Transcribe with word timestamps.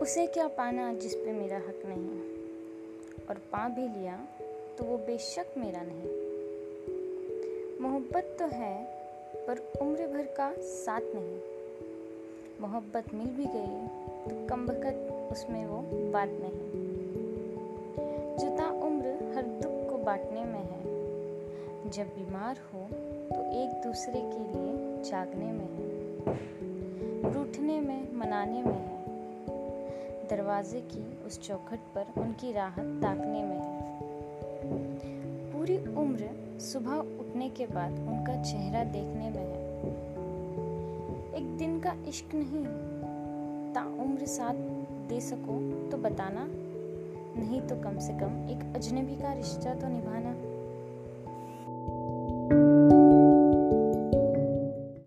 उसे 0.00 0.26
क्या 0.26 0.48
पाना 0.48 0.92
जिस 0.92 1.14
पे 1.14 1.32
मेरा 1.32 1.56
हक 1.56 1.82
नहीं? 1.86 2.08
और 3.28 3.34
पा 3.34 3.68
भी 3.68 3.88
लिया 3.88 4.28
तो 4.78 4.84
वो 4.84 4.96
बेशक 4.96 5.46
मेरा 5.58 5.80
नहीं। 5.82 6.30
मोहब्बत 7.80 8.36
तो 8.38 8.46
है, 8.46 8.84
पर 9.34 9.72
उम्र 9.82 10.06
भर 10.06 10.24
का 10.24 10.54
साथ 10.58 11.00
नहीं। 11.00 11.38
मोहब्बत 12.60 13.14
मिल 13.14 13.26
भी 13.26 13.44
गई 13.44 13.86
तो 14.30 14.46
कम 14.46 14.66
वक़्त 14.66 15.28
उसमें 15.32 15.66
वो 15.66 16.10
बात 16.10 16.28
नहीं। 16.28 16.70
जुता 18.36 18.70
उम्र 18.70 19.34
हर 19.36 19.42
दुख 19.42 19.90
को 19.90 19.98
बांटने 19.98 20.44
में 20.44 20.60
है। 20.60 20.80
जब 21.90 22.06
बीमार 22.06 22.56
हो 22.74 22.80
तो 23.36 23.62
एक 23.62 23.82
दूसरे 23.82 24.14
के 24.14 24.38
लिए 24.38 25.02
जागने 25.10 25.52
में 25.52 25.68
है। 25.68 25.90
रूठने 27.32 27.80
में, 27.80 28.14
मनाने 28.14 28.62
में 28.62 28.72
है। 28.72 28.99
दरवाजे 30.30 30.80
की 30.80 31.26
उस 31.26 31.40
चौखट 31.40 31.78
पर 31.94 32.20
उनकी 32.20 32.52
राहत 32.52 32.98
ताकने 33.02 33.42
में 33.42 33.56
है। 33.56 33.78
पूरी 35.52 35.76
उम्र 35.94 36.30
सुबह 36.60 36.92
उठने 36.92 37.48
के 37.50 37.66
बाद 37.66 37.92
उनका 37.92 38.42
चेहरा 38.42 38.84
देखने 38.84 39.30
में 39.30 39.44
है। 39.44 39.68
एक 41.34 41.56
दिन 41.58 41.80
का 41.80 41.94
इश्क 42.08 42.34
नहीं। 42.34 42.64
ता 43.74 43.82
उम्र 44.02 44.26
साथ 44.26 44.54
दे 45.08 45.20
सको 45.20 45.58
तो 45.90 45.96
बताना, 45.96 46.46
नहीं 47.40 47.60
तो 47.60 47.76
कम 47.76 47.98
से 47.98 48.12
कम 48.12 48.48
एक 48.50 48.76
अजनबी 48.76 49.16
का 49.16 49.32
रिश्ता 49.32 49.74
तो 49.74 49.88
निभाना। 49.88 50.34